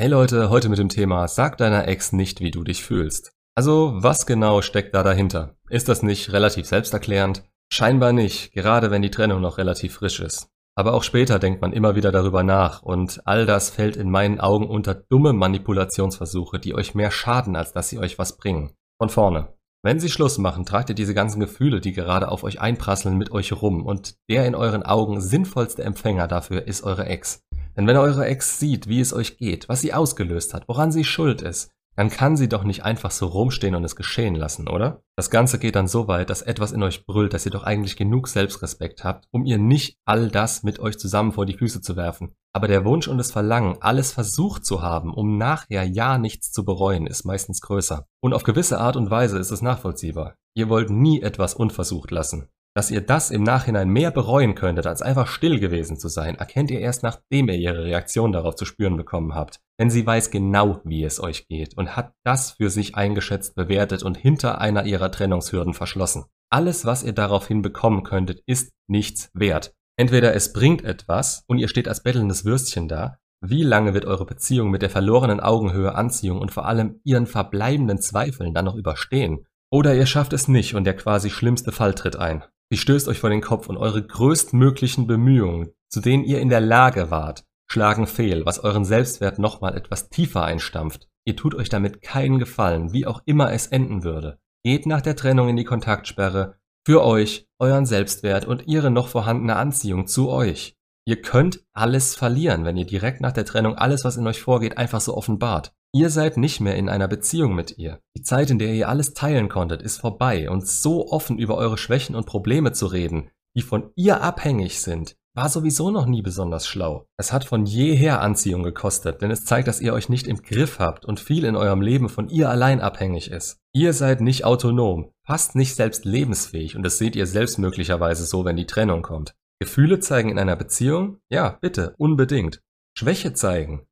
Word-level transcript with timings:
Hey 0.00 0.06
Leute, 0.06 0.48
heute 0.48 0.68
mit 0.68 0.78
dem 0.78 0.88
Thema 0.88 1.26
Sag 1.26 1.56
deiner 1.56 1.88
Ex 1.88 2.12
nicht, 2.12 2.40
wie 2.40 2.52
du 2.52 2.62
dich 2.62 2.84
fühlst. 2.84 3.32
Also, 3.56 3.94
was 3.96 4.26
genau 4.26 4.62
steckt 4.62 4.94
da 4.94 5.02
dahinter? 5.02 5.56
Ist 5.70 5.88
das 5.88 6.04
nicht 6.04 6.32
relativ 6.32 6.66
selbsterklärend? 6.66 7.42
Scheinbar 7.72 8.12
nicht, 8.12 8.52
gerade 8.52 8.92
wenn 8.92 9.02
die 9.02 9.10
Trennung 9.10 9.40
noch 9.40 9.58
relativ 9.58 9.94
frisch 9.94 10.20
ist. 10.20 10.50
Aber 10.76 10.94
auch 10.94 11.02
später 11.02 11.40
denkt 11.40 11.62
man 11.62 11.72
immer 11.72 11.96
wieder 11.96 12.12
darüber 12.12 12.44
nach 12.44 12.80
und 12.82 13.26
all 13.26 13.44
das 13.44 13.70
fällt 13.70 13.96
in 13.96 14.08
meinen 14.08 14.38
Augen 14.38 14.68
unter 14.68 14.94
dumme 14.94 15.32
Manipulationsversuche, 15.32 16.60
die 16.60 16.76
euch 16.76 16.94
mehr 16.94 17.10
schaden, 17.10 17.56
als 17.56 17.72
dass 17.72 17.88
sie 17.88 17.98
euch 17.98 18.20
was 18.20 18.36
bringen. 18.36 18.70
Von 19.00 19.08
vorne. 19.08 19.48
Wenn 19.82 19.98
sie 19.98 20.10
Schluss 20.10 20.38
machen, 20.38 20.64
tragt 20.64 20.90
ihr 20.90 20.94
diese 20.94 21.14
ganzen 21.14 21.40
Gefühle, 21.40 21.80
die 21.80 21.92
gerade 21.92 22.30
auf 22.30 22.44
euch 22.44 22.60
einprasseln, 22.60 23.18
mit 23.18 23.32
euch 23.32 23.52
rum 23.52 23.84
und 23.84 24.14
der 24.30 24.46
in 24.46 24.54
euren 24.54 24.84
Augen 24.84 25.20
sinnvollste 25.20 25.82
Empfänger 25.82 26.28
dafür 26.28 26.68
ist 26.68 26.84
eure 26.84 27.06
Ex. 27.06 27.42
Denn 27.78 27.86
wenn 27.86 27.96
eure 27.96 28.26
Ex 28.26 28.58
sieht, 28.58 28.88
wie 28.88 29.00
es 29.00 29.12
euch 29.12 29.38
geht, 29.38 29.68
was 29.68 29.80
sie 29.80 29.94
ausgelöst 29.94 30.52
hat, 30.52 30.66
woran 30.66 30.90
sie 30.90 31.04
schuld 31.04 31.42
ist, 31.42 31.70
dann 31.94 32.10
kann 32.10 32.36
sie 32.36 32.48
doch 32.48 32.64
nicht 32.64 32.84
einfach 32.84 33.12
so 33.12 33.26
rumstehen 33.26 33.76
und 33.76 33.84
es 33.84 33.94
geschehen 33.94 34.34
lassen, 34.34 34.68
oder? 34.68 35.02
Das 35.16 35.30
Ganze 35.30 35.60
geht 35.60 35.76
dann 35.76 35.86
so 35.86 36.08
weit, 36.08 36.28
dass 36.28 36.42
etwas 36.42 36.72
in 36.72 36.82
euch 36.82 37.06
brüllt, 37.06 37.34
dass 37.34 37.46
ihr 37.46 37.52
doch 37.52 37.62
eigentlich 37.62 37.96
genug 37.96 38.26
Selbstrespekt 38.28 39.04
habt, 39.04 39.26
um 39.30 39.44
ihr 39.44 39.58
nicht 39.58 39.96
all 40.04 40.28
das 40.28 40.64
mit 40.64 40.80
euch 40.80 40.98
zusammen 40.98 41.32
vor 41.32 41.46
die 41.46 41.56
Füße 41.56 41.80
zu 41.80 41.96
werfen. 41.96 42.34
Aber 42.52 42.66
der 42.66 42.84
Wunsch 42.84 43.06
und 43.06 43.18
das 43.18 43.30
Verlangen, 43.30 43.76
alles 43.80 44.12
versucht 44.12 44.64
zu 44.64 44.82
haben, 44.82 45.14
um 45.14 45.38
nachher 45.38 45.84
ja 45.84 46.18
nichts 46.18 46.50
zu 46.50 46.64
bereuen, 46.64 47.06
ist 47.06 47.24
meistens 47.24 47.60
größer. 47.60 48.06
Und 48.20 48.34
auf 48.34 48.42
gewisse 48.42 48.78
Art 48.78 48.96
und 48.96 49.10
Weise 49.10 49.38
ist 49.38 49.52
es 49.52 49.62
nachvollziehbar. 49.62 50.34
Ihr 50.54 50.68
wollt 50.68 50.90
nie 50.90 51.20
etwas 51.22 51.54
unversucht 51.54 52.10
lassen. 52.10 52.48
Dass 52.78 52.92
ihr 52.92 53.00
das 53.00 53.32
im 53.32 53.42
Nachhinein 53.42 53.88
mehr 53.88 54.12
bereuen 54.12 54.54
könntet, 54.54 54.86
als 54.86 55.02
einfach 55.02 55.26
still 55.26 55.58
gewesen 55.58 55.98
zu 55.98 56.06
sein, 56.06 56.36
erkennt 56.36 56.70
ihr 56.70 56.78
erst 56.78 57.02
nachdem 57.02 57.48
ihr 57.48 57.56
ihre 57.56 57.82
Reaktion 57.82 58.30
darauf 58.30 58.54
zu 58.54 58.64
spüren 58.66 58.96
bekommen 58.96 59.34
habt. 59.34 59.58
Denn 59.80 59.90
sie 59.90 60.06
weiß 60.06 60.30
genau, 60.30 60.80
wie 60.84 61.02
es 61.02 61.20
euch 61.20 61.48
geht 61.48 61.76
und 61.76 61.96
hat 61.96 62.12
das 62.22 62.52
für 62.52 62.70
sich 62.70 62.94
eingeschätzt, 62.94 63.56
bewertet 63.56 64.04
und 64.04 64.16
hinter 64.16 64.60
einer 64.60 64.84
ihrer 64.84 65.10
Trennungshürden 65.10 65.74
verschlossen. 65.74 66.26
Alles, 66.50 66.84
was 66.84 67.02
ihr 67.02 67.12
daraufhin 67.12 67.62
bekommen 67.62 68.04
könntet, 68.04 68.44
ist 68.46 68.70
nichts 68.86 69.28
wert. 69.34 69.74
Entweder 69.96 70.36
es 70.36 70.52
bringt 70.52 70.84
etwas 70.84 71.42
und 71.48 71.58
ihr 71.58 71.66
steht 71.66 71.88
als 71.88 72.04
bettelndes 72.04 72.44
Würstchen 72.44 72.86
da, 72.86 73.18
wie 73.40 73.64
lange 73.64 73.92
wird 73.92 74.04
eure 74.04 74.24
Beziehung 74.24 74.70
mit 74.70 74.82
der 74.82 74.90
verlorenen 74.90 75.40
Augenhöhe, 75.40 75.96
Anziehung 75.96 76.38
und 76.38 76.52
vor 76.52 76.66
allem 76.66 77.00
ihren 77.02 77.26
verbleibenden 77.26 78.00
Zweifeln 78.00 78.54
dann 78.54 78.66
noch 78.66 78.76
überstehen? 78.76 79.48
Oder 79.68 79.96
ihr 79.96 80.06
schafft 80.06 80.32
es 80.32 80.46
nicht 80.46 80.76
und 80.76 80.84
der 80.84 80.94
quasi 80.94 81.28
schlimmste 81.28 81.72
Fall 81.72 81.94
tritt 81.94 82.14
ein. 82.14 82.44
Sie 82.70 82.76
stößt 82.76 83.08
euch 83.08 83.18
vor 83.18 83.30
den 83.30 83.40
Kopf 83.40 83.68
und 83.68 83.76
eure 83.76 84.06
größtmöglichen 84.06 85.06
Bemühungen, 85.06 85.70
zu 85.88 86.00
denen 86.00 86.24
ihr 86.24 86.40
in 86.40 86.50
der 86.50 86.60
Lage 86.60 87.10
wart, 87.10 87.44
schlagen 87.66 88.06
fehl, 88.06 88.44
was 88.44 88.58
euren 88.58 88.84
Selbstwert 88.84 89.38
nochmal 89.38 89.76
etwas 89.76 90.10
tiefer 90.10 90.44
einstampft. 90.44 91.08
Ihr 91.24 91.36
tut 91.36 91.54
euch 91.54 91.68
damit 91.68 92.02
keinen 92.02 92.38
Gefallen, 92.38 92.92
wie 92.92 93.06
auch 93.06 93.22
immer 93.24 93.52
es 93.52 93.66
enden 93.66 94.04
würde. 94.04 94.38
Geht 94.64 94.86
nach 94.86 95.00
der 95.00 95.16
Trennung 95.16 95.48
in 95.48 95.56
die 95.56 95.64
Kontaktsperre, 95.64 96.58
für 96.86 97.04
euch, 97.04 97.46
euren 97.58 97.84
Selbstwert 97.84 98.46
und 98.46 98.66
ihre 98.66 98.90
noch 98.90 99.08
vorhandene 99.08 99.56
Anziehung 99.56 100.06
zu 100.06 100.30
euch. 100.30 100.77
Ihr 101.08 101.22
könnt 101.22 101.64
alles 101.72 102.14
verlieren, 102.14 102.66
wenn 102.66 102.76
ihr 102.76 102.84
direkt 102.84 103.22
nach 103.22 103.32
der 103.32 103.46
Trennung 103.46 103.76
alles, 103.76 104.04
was 104.04 104.18
in 104.18 104.26
euch 104.26 104.42
vorgeht, 104.42 104.76
einfach 104.76 105.00
so 105.00 105.16
offenbart. 105.16 105.72
Ihr 105.90 106.10
seid 106.10 106.36
nicht 106.36 106.60
mehr 106.60 106.76
in 106.76 106.90
einer 106.90 107.08
Beziehung 107.08 107.54
mit 107.54 107.78
ihr. 107.78 108.00
Die 108.14 108.20
Zeit, 108.20 108.50
in 108.50 108.58
der 108.58 108.74
ihr 108.74 108.90
alles 108.90 109.14
teilen 109.14 109.48
konntet, 109.48 109.80
ist 109.80 110.02
vorbei 110.02 110.50
und 110.50 110.68
so 110.68 111.08
offen 111.08 111.38
über 111.38 111.56
eure 111.56 111.78
Schwächen 111.78 112.14
und 112.14 112.26
Probleme 112.26 112.72
zu 112.72 112.84
reden, 112.84 113.30
die 113.56 113.62
von 113.62 113.90
ihr 113.96 114.20
abhängig 114.20 114.82
sind, 114.82 115.16
war 115.34 115.48
sowieso 115.48 115.90
noch 115.90 116.04
nie 116.04 116.20
besonders 116.20 116.66
schlau. 116.66 117.06
Es 117.16 117.32
hat 117.32 117.46
von 117.46 117.64
jeher 117.64 118.20
Anziehung 118.20 118.62
gekostet, 118.62 119.22
denn 119.22 119.30
es 119.30 119.46
zeigt, 119.46 119.66
dass 119.66 119.80
ihr 119.80 119.94
euch 119.94 120.10
nicht 120.10 120.26
im 120.26 120.42
Griff 120.42 120.78
habt 120.78 121.06
und 121.06 121.20
viel 121.20 121.44
in 121.44 121.56
eurem 121.56 121.80
Leben 121.80 122.10
von 122.10 122.28
ihr 122.28 122.50
allein 122.50 122.82
abhängig 122.82 123.30
ist. 123.30 123.56
Ihr 123.72 123.94
seid 123.94 124.20
nicht 124.20 124.44
autonom, 124.44 125.10
fast 125.26 125.54
nicht 125.54 125.74
selbst 125.74 126.04
lebensfähig 126.04 126.76
und 126.76 126.82
das 126.82 126.98
seht 126.98 127.16
ihr 127.16 127.26
selbst 127.26 127.58
möglicherweise 127.58 128.26
so, 128.26 128.44
wenn 128.44 128.56
die 128.56 128.66
Trennung 128.66 129.00
kommt. 129.00 129.34
Gefühle 129.60 130.00
zeigen 130.00 130.30
in 130.30 130.38
einer 130.38 130.56
Beziehung? 130.56 131.20
Ja, 131.30 131.58
bitte, 131.60 131.94
unbedingt. 131.98 132.62
Schwäche 132.96 133.32
zeigen? 133.32 133.86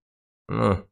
Hm, 0.50 0.82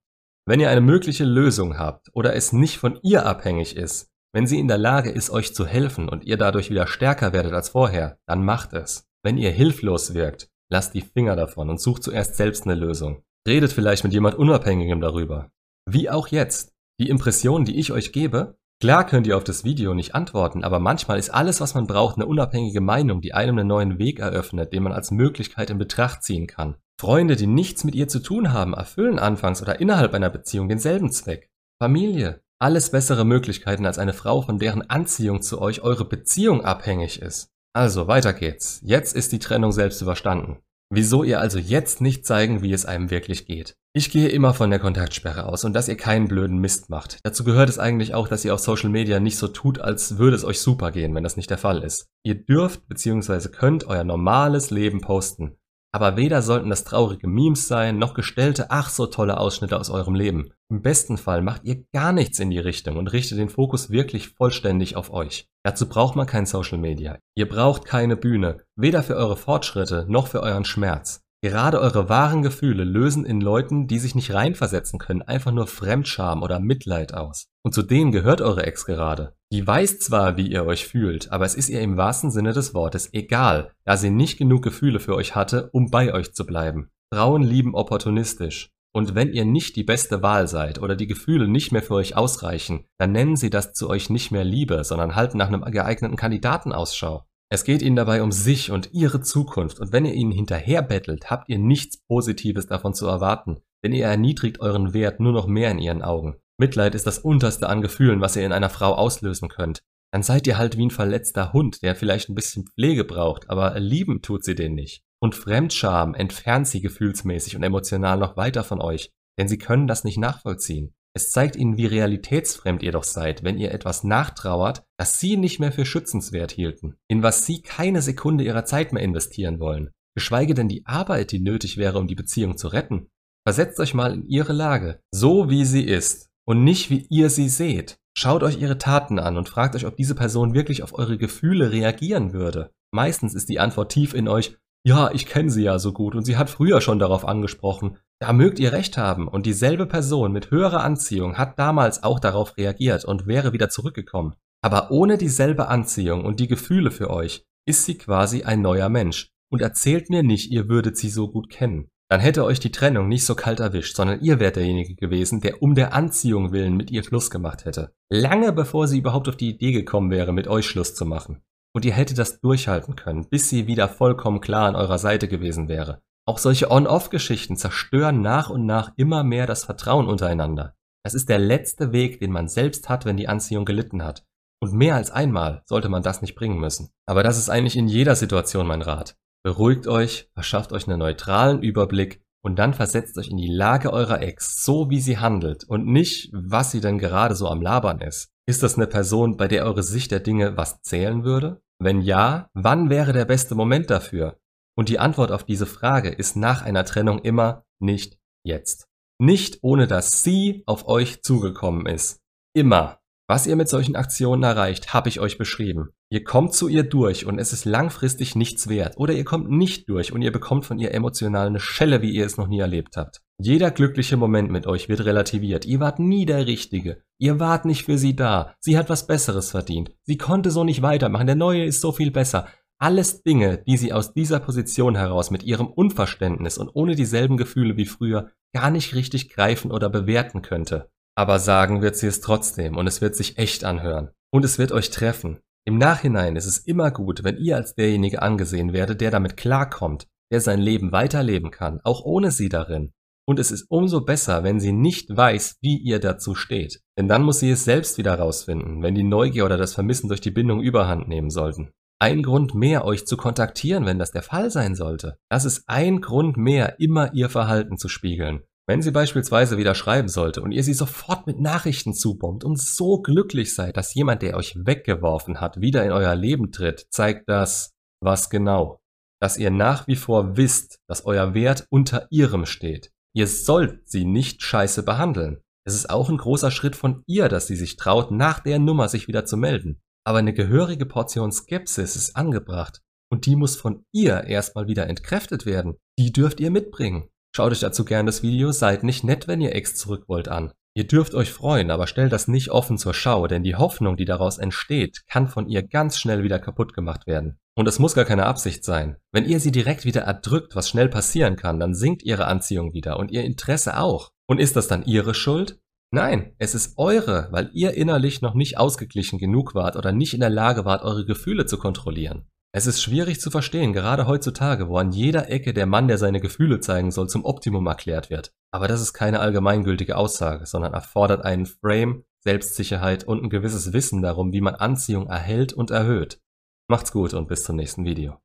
wenn 0.46 0.60
ihr 0.60 0.68
eine 0.68 0.82
mögliche 0.82 1.24
Lösung 1.24 1.78
habt 1.78 2.10
oder 2.12 2.34
es 2.34 2.52
nicht 2.52 2.76
von 2.76 2.98
ihr 3.02 3.24
abhängig 3.24 3.76
ist, 3.76 4.10
wenn 4.34 4.46
sie 4.46 4.58
in 4.58 4.68
der 4.68 4.78
Lage 4.78 5.10
ist, 5.10 5.30
euch 5.30 5.54
zu 5.54 5.64
helfen 5.64 6.08
und 6.08 6.24
ihr 6.24 6.36
dadurch 6.36 6.68
wieder 6.68 6.86
stärker 6.86 7.32
werdet 7.32 7.52
als 7.52 7.70
vorher, 7.70 8.18
dann 8.26 8.44
macht 8.44 8.74
es. 8.74 9.06
Wenn 9.22 9.38
ihr 9.38 9.50
hilflos 9.50 10.12
wirkt, 10.12 10.50
lasst 10.70 10.92
die 10.92 11.00
Finger 11.00 11.34
davon 11.34 11.70
und 11.70 11.80
sucht 11.80 12.02
zuerst 12.02 12.36
selbst 12.36 12.64
eine 12.64 12.74
Lösung. 12.74 13.22
Redet 13.48 13.72
vielleicht 13.72 14.04
mit 14.04 14.12
jemand 14.12 14.34
Unabhängigem 14.34 15.00
darüber. 15.00 15.50
Wie 15.88 16.10
auch 16.10 16.28
jetzt. 16.28 16.72
Die 17.00 17.08
Impressionen, 17.08 17.64
die 17.64 17.78
ich 17.78 17.90
euch 17.90 18.12
gebe, 18.12 18.58
klar 18.84 19.06
könnt 19.06 19.26
ihr 19.26 19.38
auf 19.38 19.44
das 19.44 19.64
Video 19.64 19.94
nicht 19.94 20.14
antworten, 20.14 20.62
aber 20.62 20.78
manchmal 20.78 21.18
ist 21.18 21.30
alles, 21.30 21.62
was 21.62 21.72
man 21.72 21.86
braucht, 21.86 22.16
eine 22.16 22.26
unabhängige 22.26 22.82
Meinung, 22.82 23.22
die 23.22 23.32
einem 23.32 23.56
einen 23.56 23.66
neuen 23.66 23.98
Weg 23.98 24.18
eröffnet, 24.18 24.74
den 24.74 24.82
man 24.82 24.92
als 24.92 25.10
Möglichkeit 25.10 25.70
in 25.70 25.78
Betracht 25.78 26.22
ziehen 26.22 26.46
kann. 26.46 26.76
Freunde, 27.00 27.34
die 27.34 27.46
nichts 27.46 27.84
mit 27.84 27.94
ihr 27.94 28.08
zu 28.08 28.18
tun 28.18 28.52
haben, 28.52 28.74
erfüllen 28.74 29.18
anfangs 29.18 29.62
oder 29.62 29.80
innerhalb 29.80 30.12
einer 30.12 30.28
Beziehung 30.28 30.68
denselben 30.68 31.10
Zweck. 31.10 31.48
Familie. 31.82 32.42
Alles 32.58 32.90
bessere 32.90 33.24
Möglichkeiten 33.24 33.86
als 33.86 33.98
eine 33.98 34.12
Frau, 34.12 34.42
von 34.42 34.58
deren 34.58 34.82
Anziehung 34.82 35.40
zu 35.40 35.62
euch 35.62 35.80
eure 35.80 36.04
Beziehung 36.04 36.62
abhängig 36.62 37.22
ist. 37.22 37.48
Also, 37.72 38.06
weiter 38.06 38.34
geht's. 38.34 38.82
Jetzt 38.84 39.16
ist 39.16 39.32
die 39.32 39.38
Trennung 39.38 39.72
selbst 39.72 40.02
überstanden. 40.02 40.58
Wieso 40.90 41.24
ihr 41.24 41.40
also 41.40 41.58
jetzt 41.58 42.00
nicht 42.00 42.26
zeigen, 42.26 42.62
wie 42.62 42.72
es 42.72 42.86
einem 42.86 43.10
wirklich 43.10 43.46
geht? 43.46 43.74
Ich 43.96 44.10
gehe 44.10 44.28
immer 44.28 44.54
von 44.54 44.70
der 44.70 44.80
Kontaktsperre 44.80 45.46
aus 45.46 45.64
und 45.64 45.72
dass 45.72 45.88
ihr 45.88 45.96
keinen 45.96 46.28
blöden 46.28 46.58
Mist 46.58 46.90
macht. 46.90 47.18
Dazu 47.22 47.44
gehört 47.44 47.68
es 47.68 47.78
eigentlich 47.78 48.12
auch, 48.12 48.26
dass 48.26 48.44
ihr 48.44 48.52
auf 48.52 48.60
Social 48.60 48.90
Media 48.90 49.20
nicht 49.20 49.38
so 49.38 49.48
tut, 49.48 49.80
als 49.80 50.18
würde 50.18 50.36
es 50.36 50.44
euch 50.44 50.60
super 50.60 50.90
gehen, 50.90 51.14
wenn 51.14 51.22
das 51.22 51.36
nicht 51.36 51.50
der 51.50 51.58
Fall 51.58 51.82
ist. 51.82 52.08
Ihr 52.24 52.34
dürft 52.34 52.88
bzw. 52.88 53.48
könnt 53.48 53.86
euer 53.86 54.04
normales 54.04 54.70
Leben 54.70 55.00
posten. 55.00 55.56
Aber 55.92 56.16
weder 56.16 56.42
sollten 56.42 56.70
das 56.70 56.82
traurige 56.82 57.28
Memes 57.28 57.68
sein, 57.68 57.98
noch 57.98 58.14
gestellte, 58.14 58.72
ach 58.72 58.90
so 58.90 59.06
tolle 59.06 59.38
Ausschnitte 59.38 59.78
aus 59.78 59.90
eurem 59.90 60.16
Leben. 60.16 60.50
Im 60.68 60.82
besten 60.82 61.16
Fall 61.16 61.40
macht 61.40 61.62
ihr 61.62 61.84
gar 61.92 62.12
nichts 62.12 62.40
in 62.40 62.50
die 62.50 62.58
Richtung 62.58 62.96
und 62.96 63.12
richtet 63.12 63.38
den 63.38 63.48
Fokus 63.48 63.90
wirklich 63.90 64.30
vollständig 64.30 64.96
auf 64.96 65.12
euch. 65.12 65.48
Dazu 65.64 65.88
braucht 65.88 66.14
man 66.14 66.26
kein 66.26 66.44
Social 66.44 66.78
Media. 66.78 67.18
Ihr 67.34 67.48
braucht 67.48 67.86
keine 67.86 68.16
Bühne, 68.16 68.58
weder 68.76 69.02
für 69.02 69.16
eure 69.16 69.36
Fortschritte 69.36 70.04
noch 70.08 70.28
für 70.28 70.42
euren 70.42 70.66
Schmerz. 70.66 71.20
Gerade 71.42 71.80
eure 71.80 72.08
wahren 72.08 72.42
Gefühle 72.42 72.84
lösen 72.84 73.26
in 73.26 73.40
Leuten, 73.40 73.86
die 73.86 73.98
sich 73.98 74.14
nicht 74.14 74.32
reinversetzen 74.32 74.98
können, 74.98 75.20
einfach 75.22 75.52
nur 75.52 75.66
Fremdscham 75.66 76.42
oder 76.42 76.58
Mitleid 76.58 77.12
aus. 77.12 77.48
Und 77.62 77.74
zu 77.74 77.82
denen 77.82 78.12
gehört 78.12 78.40
eure 78.40 78.64
Ex 78.64 78.86
gerade. 78.86 79.34
Die 79.52 79.66
weiß 79.66 79.98
zwar, 79.98 80.36
wie 80.36 80.50
ihr 80.50 80.64
euch 80.64 80.86
fühlt, 80.86 81.32
aber 81.32 81.44
es 81.44 81.54
ist 81.54 81.68
ihr 81.68 81.80
im 81.80 81.96
wahrsten 81.96 82.30
Sinne 82.30 82.52
des 82.52 82.72
Wortes 82.72 83.12
egal, 83.12 83.72
da 83.84 83.96
sie 83.96 84.10
nicht 84.10 84.38
genug 84.38 84.62
Gefühle 84.62 85.00
für 85.00 85.14
euch 85.14 85.34
hatte, 85.34 85.70
um 85.72 85.90
bei 85.90 86.12
euch 86.14 86.34
zu 86.34 86.46
bleiben. 86.46 86.90
Frauen 87.12 87.42
lieben 87.42 87.74
opportunistisch. 87.74 88.70
Und 88.96 89.16
wenn 89.16 89.32
ihr 89.32 89.44
nicht 89.44 89.74
die 89.74 89.82
beste 89.82 90.22
Wahl 90.22 90.46
seid 90.46 90.80
oder 90.80 90.94
die 90.94 91.08
Gefühle 91.08 91.48
nicht 91.48 91.72
mehr 91.72 91.82
für 91.82 91.94
euch 91.94 92.16
ausreichen, 92.16 92.84
dann 92.96 93.10
nennen 93.10 93.34
sie 93.34 93.50
das 93.50 93.72
zu 93.72 93.90
euch 93.90 94.08
nicht 94.08 94.30
mehr 94.30 94.44
Liebe, 94.44 94.84
sondern 94.84 95.16
halten 95.16 95.36
nach 95.36 95.48
einem 95.48 95.62
geeigneten 95.62 96.16
Kandidaten 96.16 96.72
Ausschau. 96.72 97.24
Es 97.50 97.64
geht 97.64 97.82
ihnen 97.82 97.96
dabei 97.96 98.22
um 98.22 98.30
sich 98.30 98.70
und 98.70 98.92
ihre 98.92 99.20
Zukunft 99.20 99.80
und 99.80 99.92
wenn 99.92 100.04
ihr 100.04 100.14
ihnen 100.14 100.32
hinterherbettelt, 100.32 101.28
habt 101.28 101.48
ihr 101.48 101.58
nichts 101.58 101.98
Positives 102.06 102.66
davon 102.66 102.94
zu 102.94 103.06
erwarten, 103.06 103.58
denn 103.84 103.92
ihr 103.92 104.06
erniedrigt 104.06 104.60
euren 104.60 104.94
Wert 104.94 105.18
nur 105.20 105.32
noch 105.32 105.46
mehr 105.46 105.72
in 105.72 105.78
ihren 105.78 106.02
Augen. 106.02 106.36
Mitleid 106.56 106.94
ist 106.94 107.06
das 107.06 107.18
unterste 107.18 107.68
an 107.68 107.82
Gefühlen, 107.82 108.20
was 108.20 108.36
ihr 108.36 108.46
in 108.46 108.52
einer 108.52 108.70
Frau 108.70 108.94
auslösen 108.94 109.48
könnt. 109.48 109.82
Dann 110.12 110.22
seid 110.22 110.46
ihr 110.46 110.56
halt 110.56 110.78
wie 110.78 110.86
ein 110.86 110.90
verletzter 110.90 111.52
Hund, 111.52 111.82
der 111.82 111.96
vielleicht 111.96 112.28
ein 112.28 112.36
bisschen 112.36 112.66
Pflege 112.66 113.02
braucht, 113.04 113.50
aber 113.50 113.78
lieben 113.80 114.22
tut 114.22 114.44
sie 114.44 114.54
den 114.54 114.74
nicht. 114.74 115.03
Und 115.24 115.34
Fremdscham 115.34 116.12
entfernt 116.12 116.68
sie 116.68 116.82
gefühlsmäßig 116.82 117.56
und 117.56 117.62
emotional 117.62 118.18
noch 118.18 118.36
weiter 118.36 118.62
von 118.62 118.78
euch, 118.78 119.10
denn 119.38 119.48
sie 119.48 119.56
können 119.56 119.86
das 119.86 120.04
nicht 120.04 120.18
nachvollziehen. 120.18 120.92
Es 121.16 121.32
zeigt 121.32 121.56
ihnen, 121.56 121.78
wie 121.78 121.86
realitätsfremd 121.86 122.82
ihr 122.82 122.92
doch 122.92 123.04
seid, 123.04 123.42
wenn 123.42 123.56
ihr 123.56 123.72
etwas 123.72 124.04
nachtrauert, 124.04 124.82
das 124.98 125.18
sie 125.18 125.38
nicht 125.38 125.60
mehr 125.60 125.72
für 125.72 125.86
schützenswert 125.86 126.52
hielten, 126.52 126.96
in 127.08 127.22
was 127.22 127.46
sie 127.46 127.62
keine 127.62 128.02
Sekunde 128.02 128.44
ihrer 128.44 128.66
Zeit 128.66 128.92
mehr 128.92 129.02
investieren 129.02 129.60
wollen, 129.60 129.92
geschweige 130.14 130.52
denn 130.52 130.68
die 130.68 130.84
Arbeit, 130.84 131.32
die 131.32 131.40
nötig 131.40 131.78
wäre, 131.78 131.98
um 131.98 132.06
die 132.06 132.16
Beziehung 132.16 132.58
zu 132.58 132.68
retten. 132.68 133.08
Versetzt 133.48 133.80
euch 133.80 133.94
mal 133.94 134.12
in 134.12 134.26
ihre 134.26 134.52
Lage, 134.52 135.00
so 135.10 135.48
wie 135.48 135.64
sie 135.64 135.84
ist, 135.84 136.28
und 136.46 136.64
nicht 136.64 136.90
wie 136.90 137.06
ihr 137.08 137.30
sie 137.30 137.48
seht. 137.48 137.96
Schaut 138.14 138.42
euch 138.42 138.60
ihre 138.60 138.76
Taten 138.76 139.18
an 139.18 139.38
und 139.38 139.48
fragt 139.48 139.74
euch, 139.74 139.86
ob 139.86 139.96
diese 139.96 140.14
Person 140.14 140.52
wirklich 140.52 140.82
auf 140.82 140.92
eure 140.92 141.16
Gefühle 141.16 141.72
reagieren 141.72 142.34
würde. 142.34 142.72
Meistens 142.92 143.34
ist 143.34 143.48
die 143.48 143.58
Antwort 143.58 143.90
tief 143.90 144.12
in 144.12 144.28
euch, 144.28 144.56
ja, 144.86 145.10
ich 145.12 145.24
kenne 145.24 145.50
sie 145.50 145.62
ja 145.62 145.78
so 145.78 145.92
gut 145.92 146.14
und 146.14 146.24
sie 146.24 146.36
hat 146.36 146.50
früher 146.50 146.82
schon 146.82 146.98
darauf 146.98 147.26
angesprochen. 147.26 147.96
Da 148.20 148.32
mögt 148.34 148.58
ihr 148.58 148.72
recht 148.72 148.98
haben 148.98 149.28
und 149.28 149.46
dieselbe 149.46 149.86
Person 149.86 150.30
mit 150.30 150.50
höherer 150.50 150.84
Anziehung 150.84 151.38
hat 151.38 151.58
damals 151.58 152.02
auch 152.02 152.20
darauf 152.20 152.56
reagiert 152.58 153.04
und 153.06 153.26
wäre 153.26 153.54
wieder 153.54 153.70
zurückgekommen. 153.70 154.34
Aber 154.62 154.90
ohne 154.90 155.16
dieselbe 155.16 155.68
Anziehung 155.68 156.24
und 156.24 156.38
die 156.38 156.48
Gefühle 156.48 156.90
für 156.90 157.10
euch 157.10 157.46
ist 157.66 157.86
sie 157.86 157.96
quasi 157.96 158.42
ein 158.42 158.60
neuer 158.60 158.90
Mensch 158.90 159.30
und 159.50 159.62
erzählt 159.62 160.10
mir 160.10 160.22
nicht, 160.22 160.50
ihr 160.50 160.68
würdet 160.68 160.98
sie 160.98 161.08
so 161.08 161.30
gut 161.30 161.48
kennen. 161.48 161.88
dann 162.10 162.20
hätte 162.20 162.44
euch 162.44 162.60
die 162.60 162.70
Trennung 162.70 163.08
nicht 163.08 163.24
so 163.24 163.34
kalt 163.34 163.60
erwischt, 163.60 163.96
sondern 163.96 164.20
ihr 164.20 164.38
wärt 164.38 164.56
derjenige 164.56 164.94
gewesen, 164.94 165.40
der 165.40 165.62
um 165.62 165.74
der 165.74 165.94
Anziehung 165.94 166.52
willen 166.52 166.76
mit 166.76 166.90
ihr 166.90 167.02
Schluss 167.02 167.30
gemacht 167.30 167.64
hätte. 167.64 167.92
Lange 168.10 168.52
bevor 168.52 168.86
sie 168.86 168.98
überhaupt 168.98 169.28
auf 169.28 169.36
die 169.36 169.48
Idee 169.48 169.72
gekommen 169.72 170.10
wäre, 170.10 170.32
mit 170.32 170.46
euch 170.46 170.66
Schluss 170.66 170.94
zu 170.94 171.06
machen. 171.06 171.42
Und 171.74 171.84
ihr 171.84 171.92
hättet 171.92 172.18
das 172.18 172.40
durchhalten 172.40 172.96
können, 172.96 173.28
bis 173.28 173.48
sie 173.48 173.66
wieder 173.66 173.88
vollkommen 173.88 174.40
klar 174.40 174.68
an 174.68 174.76
eurer 174.76 174.98
Seite 174.98 175.28
gewesen 175.28 175.68
wäre. 175.68 176.00
Auch 176.26 176.38
solche 176.38 176.70
On-Off-Geschichten 176.70 177.56
zerstören 177.56 178.22
nach 178.22 178.48
und 178.48 178.64
nach 178.64 178.92
immer 178.96 179.24
mehr 179.24 179.46
das 179.46 179.64
Vertrauen 179.64 180.06
untereinander. 180.06 180.74
Das 181.04 181.12
ist 181.14 181.28
der 181.28 181.38
letzte 181.38 181.92
Weg, 181.92 182.20
den 182.20 182.32
man 182.32 182.48
selbst 182.48 182.88
hat, 182.88 183.04
wenn 183.04 183.18
die 183.18 183.28
Anziehung 183.28 183.66
gelitten 183.66 184.02
hat. 184.02 184.24
Und 184.62 184.72
mehr 184.72 184.94
als 184.94 185.10
einmal 185.10 185.62
sollte 185.66 185.90
man 185.90 186.02
das 186.02 186.22
nicht 186.22 186.34
bringen 186.34 186.58
müssen. 186.58 186.88
Aber 187.06 187.22
das 187.22 187.36
ist 187.36 187.50
eigentlich 187.50 187.76
in 187.76 187.88
jeder 187.88 188.16
Situation 188.16 188.66
mein 188.66 188.80
Rat. 188.80 189.16
Beruhigt 189.44 189.86
euch, 189.86 190.30
verschafft 190.32 190.72
euch 190.72 190.88
einen 190.88 191.00
neutralen 191.00 191.62
Überblick 191.62 192.22
und 192.42 192.58
dann 192.58 192.72
versetzt 192.72 193.18
euch 193.18 193.28
in 193.28 193.36
die 193.36 193.52
Lage 193.52 193.92
eurer 193.92 194.22
Ex, 194.22 194.64
so 194.64 194.88
wie 194.88 195.00
sie 195.00 195.18
handelt 195.18 195.64
und 195.64 195.86
nicht, 195.86 196.30
was 196.32 196.70
sie 196.70 196.80
denn 196.80 196.98
gerade 196.98 197.34
so 197.34 197.48
am 197.48 197.60
Labern 197.60 198.00
ist. 198.00 198.30
Ist 198.46 198.62
das 198.62 198.76
eine 198.76 198.86
Person, 198.86 199.36
bei 199.36 199.48
der 199.48 199.64
eure 199.64 199.82
Sicht 199.82 200.10
der 200.10 200.20
Dinge 200.20 200.56
was 200.56 200.80
zählen 200.80 201.24
würde? 201.24 201.60
Wenn 201.78 202.00
ja, 202.00 202.48
wann 202.54 202.90
wäre 202.90 203.12
der 203.12 203.24
beste 203.24 203.54
Moment 203.54 203.90
dafür? 203.90 204.38
Und 204.76 204.88
die 204.88 204.98
Antwort 204.98 205.30
auf 205.30 205.44
diese 205.44 205.66
Frage 205.66 206.10
ist 206.10 206.36
nach 206.36 206.62
einer 206.62 206.84
Trennung 206.84 207.20
immer 207.20 207.64
nicht 207.80 208.18
jetzt. 208.44 208.88
Nicht 209.20 209.58
ohne 209.62 209.86
dass 209.86 210.22
sie 210.22 210.62
auf 210.66 210.88
euch 210.88 211.22
zugekommen 211.22 211.86
ist. 211.86 212.20
Immer. 212.54 212.98
Was 213.26 213.46
ihr 213.46 213.56
mit 213.56 213.70
solchen 213.70 213.96
Aktionen 213.96 214.42
erreicht, 214.42 214.92
habe 214.92 215.08
ich 215.08 215.18
euch 215.18 215.38
beschrieben. 215.38 215.90
Ihr 216.10 216.24
kommt 216.24 216.52
zu 216.52 216.68
ihr 216.68 216.82
durch 216.82 217.24
und 217.24 217.38
es 217.38 217.54
ist 217.54 217.64
langfristig 217.64 218.36
nichts 218.36 218.68
wert. 218.68 218.98
Oder 218.98 219.14
ihr 219.14 219.24
kommt 219.24 219.50
nicht 219.50 219.88
durch 219.88 220.12
und 220.12 220.20
ihr 220.20 220.32
bekommt 220.32 220.66
von 220.66 220.78
ihr 220.78 220.92
emotional 220.92 221.46
eine 221.46 221.60
Schelle, 221.60 222.02
wie 222.02 222.10
ihr 222.10 222.26
es 222.26 222.36
noch 222.36 222.48
nie 222.48 222.60
erlebt 222.60 222.96
habt. 222.98 223.22
Jeder 223.40 223.72
glückliche 223.72 224.16
Moment 224.16 224.50
mit 224.50 224.66
euch 224.66 224.88
wird 224.88 225.04
relativiert. 225.04 225.64
Ihr 225.64 225.80
wart 225.80 225.98
nie 225.98 226.24
der 226.24 226.46
Richtige. 226.46 227.02
Ihr 227.18 227.40
wart 227.40 227.64
nicht 227.64 227.84
für 227.84 227.98
sie 227.98 228.14
da. 228.14 228.54
Sie 228.60 228.78
hat 228.78 228.88
was 228.88 229.06
Besseres 229.06 229.50
verdient. 229.50 229.90
Sie 230.02 230.16
konnte 230.16 230.50
so 230.52 230.62
nicht 230.62 230.82
weitermachen. 230.82 231.26
Der 231.26 231.34
Neue 231.34 231.64
ist 231.64 231.80
so 231.80 231.90
viel 231.90 232.12
besser. 232.12 232.46
Alles 232.78 233.22
Dinge, 233.22 233.58
die 233.58 233.76
sie 233.76 233.92
aus 233.92 234.14
dieser 234.14 234.38
Position 234.40 234.96
heraus 234.96 235.30
mit 235.30 235.42
ihrem 235.42 235.66
Unverständnis 235.66 236.58
und 236.58 236.70
ohne 236.74 236.94
dieselben 236.94 237.36
Gefühle 237.36 237.76
wie 237.76 237.86
früher 237.86 238.30
gar 238.52 238.70
nicht 238.70 238.94
richtig 238.94 239.30
greifen 239.30 239.72
oder 239.72 239.90
bewerten 239.90 240.42
könnte. 240.42 240.90
Aber 241.16 241.38
sagen 241.38 241.82
wird 241.82 241.96
sie 241.96 242.06
es 242.06 242.20
trotzdem 242.20 242.76
und 242.76 242.86
es 242.86 243.00
wird 243.00 243.16
sich 243.16 243.38
echt 243.38 243.64
anhören. 243.64 244.10
Und 244.30 244.44
es 244.44 244.58
wird 244.58 244.70
euch 244.72 244.90
treffen. 244.90 245.38
Im 245.64 245.78
Nachhinein 245.78 246.36
ist 246.36 246.46
es 246.46 246.58
immer 246.58 246.90
gut, 246.90 247.24
wenn 247.24 247.38
ihr 247.38 247.56
als 247.56 247.74
derjenige 247.74 248.22
angesehen 248.22 248.72
werdet, 248.72 249.00
der 249.00 249.10
damit 249.10 249.36
klarkommt, 249.36 250.06
der 250.30 250.40
sein 250.40 250.60
Leben 250.60 250.92
weiterleben 250.92 251.50
kann, 251.50 251.80
auch 251.84 252.04
ohne 252.04 252.30
sie 252.30 252.48
darin. 252.48 252.92
Und 253.26 253.38
es 253.38 253.50
ist 253.50 253.66
umso 253.70 254.02
besser, 254.02 254.44
wenn 254.44 254.60
sie 254.60 254.72
nicht 254.72 255.16
weiß, 255.16 255.56
wie 255.62 255.78
ihr 255.78 255.98
dazu 255.98 256.34
steht. 256.34 256.80
Denn 256.98 257.08
dann 257.08 257.22
muss 257.22 257.40
sie 257.40 257.50
es 257.50 257.64
selbst 257.64 257.96
wieder 257.96 258.14
rausfinden, 258.18 258.82
wenn 258.82 258.94
die 258.94 259.02
Neugier 259.02 259.46
oder 259.46 259.56
das 259.56 259.74
Vermissen 259.74 260.08
durch 260.08 260.20
die 260.20 260.30
Bindung 260.30 260.60
überhand 260.60 261.08
nehmen 261.08 261.30
sollten. 261.30 261.70
Ein 262.00 262.22
Grund 262.22 262.54
mehr, 262.54 262.84
euch 262.84 263.06
zu 263.06 263.16
kontaktieren, 263.16 263.86
wenn 263.86 263.98
das 263.98 264.10
der 264.10 264.22
Fall 264.22 264.50
sein 264.50 264.74
sollte. 264.74 265.16
Das 265.30 265.44
ist 265.44 265.62
ein 265.66 266.00
Grund 266.00 266.36
mehr, 266.36 266.78
immer 266.78 267.14
ihr 267.14 267.30
Verhalten 267.30 267.78
zu 267.78 267.88
spiegeln. 267.88 268.42
Wenn 268.66 268.80
sie 268.80 268.92
beispielsweise 268.92 269.58
wieder 269.58 269.74
schreiben 269.74 270.08
sollte 270.08 270.40
und 270.40 270.52
ihr 270.52 270.64
sie 270.64 270.72
sofort 270.72 271.26
mit 271.26 271.38
Nachrichten 271.38 271.92
zubombt 271.92 272.44
und 272.44 272.58
so 272.58 273.00
glücklich 273.02 273.54
seid, 273.54 273.76
dass 273.76 273.94
jemand, 273.94 274.22
der 274.22 274.36
euch 274.36 274.56
weggeworfen 274.56 275.40
hat, 275.40 275.60
wieder 275.60 275.84
in 275.84 275.92
euer 275.92 276.14
Leben 276.14 276.50
tritt, 276.50 276.86
zeigt 276.90 277.28
das, 277.28 277.72
was 278.00 278.30
genau? 278.30 278.80
Dass 279.20 279.36
ihr 279.36 279.50
nach 279.50 279.86
wie 279.86 279.96
vor 279.96 280.36
wisst, 280.36 280.78
dass 280.88 281.04
euer 281.04 281.34
Wert 281.34 281.66
unter 281.70 282.06
ihrem 282.10 282.46
steht. 282.46 282.90
Ihr 283.16 283.26
sollt 283.28 283.88
sie 283.88 284.04
nicht 284.04 284.42
scheiße 284.42 284.82
behandeln. 284.82 285.40
Es 285.66 285.74
ist 285.74 285.88
auch 285.88 286.10
ein 286.10 286.18
großer 286.18 286.50
Schritt 286.50 286.76
von 286.76 287.02
ihr, 287.06 287.28
dass 287.28 287.46
sie 287.46 287.56
sich 287.56 287.76
traut, 287.76 288.10
nach 288.10 288.40
der 288.40 288.58
Nummer 288.58 288.88
sich 288.88 289.08
wieder 289.08 289.24
zu 289.24 289.36
melden. 289.36 289.80
Aber 290.06 290.18
eine 290.18 290.34
gehörige 290.34 290.84
Portion 290.84 291.32
Skepsis 291.32 291.96
ist 291.96 292.16
angebracht. 292.16 292.82
Und 293.10 293.26
die 293.26 293.36
muss 293.36 293.56
von 293.56 293.84
ihr 293.92 294.24
erstmal 294.24 294.66
wieder 294.66 294.88
entkräftet 294.88 295.46
werden. 295.46 295.76
Die 295.98 296.12
dürft 296.12 296.40
ihr 296.40 296.50
mitbringen. 296.50 297.08
Schaut 297.34 297.52
euch 297.52 297.60
dazu 297.60 297.84
gerne 297.84 298.06
das 298.06 298.22
Video 298.22 298.52
Seid 298.52 298.82
nicht 298.82 299.04
nett, 299.04 299.28
wenn 299.28 299.40
ihr 299.40 299.54
Ex 299.54 299.76
zurück 299.76 300.04
wollt 300.08 300.28
an. 300.28 300.52
Ihr 300.76 300.88
dürft 300.88 301.14
euch 301.14 301.30
freuen, 301.30 301.70
aber 301.70 301.86
stellt 301.86 302.12
das 302.12 302.26
nicht 302.26 302.50
offen 302.50 302.78
zur 302.78 302.94
Schau, 302.94 303.28
denn 303.28 303.44
die 303.44 303.54
Hoffnung, 303.54 303.96
die 303.96 304.04
daraus 304.04 304.38
entsteht, 304.38 305.04
kann 305.06 305.28
von 305.28 305.48
ihr 305.48 305.62
ganz 305.62 305.98
schnell 305.98 306.24
wieder 306.24 306.40
kaputt 306.40 306.74
gemacht 306.74 307.06
werden. 307.06 307.38
Und 307.56 307.68
es 307.68 307.78
muss 307.78 307.94
gar 307.94 308.04
keine 308.04 308.26
Absicht 308.26 308.64
sein. 308.64 308.96
Wenn 309.12 309.24
ihr 309.24 309.38
sie 309.38 309.52
direkt 309.52 309.84
wieder 309.84 310.00
erdrückt, 310.00 310.56
was 310.56 310.68
schnell 310.68 310.88
passieren 310.88 311.36
kann, 311.36 311.60
dann 311.60 311.74
sinkt 311.74 312.02
ihre 312.02 312.26
Anziehung 312.26 312.72
wieder 312.72 312.98
und 312.98 313.12
ihr 313.12 313.22
Interesse 313.22 313.78
auch. 313.78 314.10
Und 314.26 314.40
ist 314.40 314.56
das 314.56 314.66
dann 314.66 314.84
ihre 314.84 315.14
Schuld? 315.14 315.60
Nein, 315.92 316.34
es 316.38 316.56
ist 316.56 316.76
eure, 316.76 317.28
weil 317.30 317.50
ihr 317.52 317.74
innerlich 317.74 318.20
noch 318.20 318.34
nicht 318.34 318.58
ausgeglichen 318.58 319.20
genug 319.20 319.54
wart 319.54 319.76
oder 319.76 319.92
nicht 319.92 320.12
in 320.12 320.20
der 320.20 320.30
Lage 320.30 320.64
wart, 320.64 320.82
eure 320.82 321.04
Gefühle 321.04 321.46
zu 321.46 321.56
kontrollieren. 321.56 322.26
Es 322.56 322.68
ist 322.68 322.80
schwierig 322.80 323.20
zu 323.20 323.32
verstehen, 323.32 323.72
gerade 323.72 324.06
heutzutage, 324.06 324.68
wo 324.68 324.76
an 324.76 324.92
jeder 324.92 325.28
Ecke 325.28 325.52
der 325.52 325.66
Mann, 325.66 325.88
der 325.88 325.98
seine 325.98 326.20
Gefühle 326.20 326.60
zeigen 326.60 326.92
soll, 326.92 327.08
zum 327.08 327.24
Optimum 327.24 327.66
erklärt 327.66 328.10
wird. 328.10 328.32
Aber 328.52 328.68
das 328.68 328.80
ist 328.80 328.92
keine 328.92 329.18
allgemeingültige 329.18 329.96
Aussage, 329.96 330.46
sondern 330.46 330.72
erfordert 330.72 331.24
einen 331.24 331.46
Frame, 331.46 332.04
Selbstsicherheit 332.20 333.02
und 333.02 333.24
ein 333.24 333.28
gewisses 333.28 333.72
Wissen 333.72 334.02
darum, 334.02 334.32
wie 334.32 334.40
man 334.40 334.54
Anziehung 334.54 335.08
erhält 335.08 335.52
und 335.52 335.72
erhöht. 335.72 336.20
Macht's 336.68 336.92
gut 336.92 337.12
und 337.12 337.26
bis 337.26 337.42
zum 337.42 337.56
nächsten 337.56 337.84
Video. 337.84 338.23